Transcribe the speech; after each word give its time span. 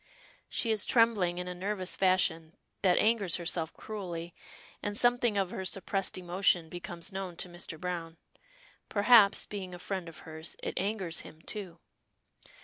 She 0.49 0.71
is 0.71 0.87
trembling 0.87 1.37
in 1.37 1.47
a 1.47 1.53
nervous 1.53 1.95
fashion, 1.95 2.55
that 2.81 2.97
angers 2.97 3.35
herself 3.35 3.71
cruelly, 3.75 4.33
and 4.81 4.97
something 4.97 5.37
of 5.37 5.51
her 5.51 5.63
suppressed 5.63 6.17
emotion 6.17 6.69
becomes 6.69 7.11
known 7.11 7.35
to 7.35 7.47
Mr. 7.47 7.79
Browne. 7.79 8.17
Perhaps, 8.89 9.45
being 9.45 9.75
a 9.75 9.77
friend 9.77 10.09
of 10.09 10.21
hers, 10.25 10.55
it 10.63 10.73
angers 10.75 11.19
him, 11.19 11.39
too. 11.43 11.77